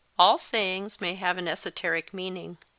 [0.17, 2.57] All sayings may have an esoteric meaning.